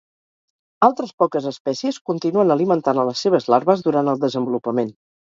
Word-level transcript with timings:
Altres 0.85 1.11
poques 1.23 1.47
espècies 1.51 1.99
continuen 2.11 2.53
alimentant 2.55 3.03
a 3.03 3.05
les 3.11 3.21
seves 3.27 3.47
larves 3.55 3.85
durant 3.89 4.11
el 4.15 4.25
desenvolupament. 4.25 4.91